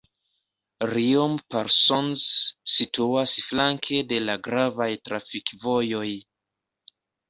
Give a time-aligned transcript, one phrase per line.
[0.91, 2.25] Riom-Parsonz
[2.77, 6.09] situas flanke de la gravaj trafikvojoj.